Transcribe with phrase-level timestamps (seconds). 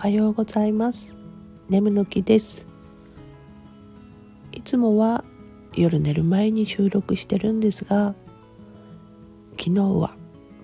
[0.00, 1.14] はようございます。
[1.68, 2.66] 眠の木です。
[4.50, 5.24] いつもは
[5.74, 8.14] 夜寝る前に収録してるんですが
[9.58, 10.16] 昨日は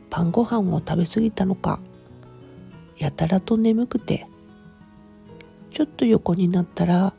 [0.08, 1.80] 晩ご飯を食べ過ぎたのか
[2.96, 4.26] やたらと眠くて
[5.70, 7.12] ちょっと横になったら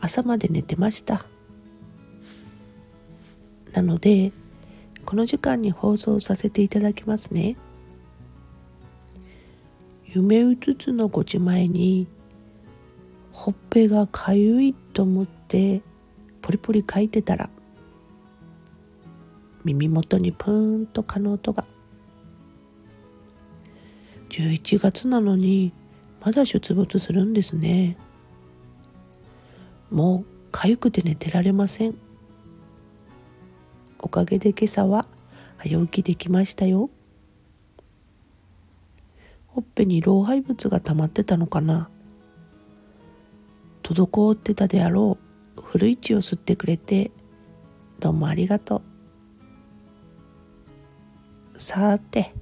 [0.00, 1.26] 朝まで寝てました。
[3.72, 4.30] なので
[5.04, 7.56] この時間に放送させていただきますね。
[10.14, 12.06] 夢うつつのご自前に
[13.32, 15.80] ほっぺがかゆいと思って
[16.42, 17.48] ポリポリ書いてたら
[19.64, 21.64] 耳元にプーンと蚊の音が。
[24.28, 25.72] 11月なのに
[26.20, 27.96] まだ出没するんですね。
[29.90, 31.94] もう痒くて寝てられません。
[33.98, 35.06] おかげで今朝は
[35.56, 36.90] 早起きできましたよ。
[39.54, 41.90] ほっぺに老廃物が溜まってたのかな。
[43.82, 45.18] 滞ってたであろ
[45.56, 47.10] う古い血を吸ってくれて
[48.00, 48.82] どうもありがと
[51.56, 51.60] う。
[51.60, 52.32] さーて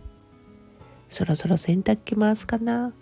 [1.08, 2.92] そろそろ洗濯機回すかな。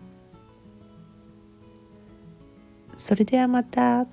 [2.97, 4.06] それではまた。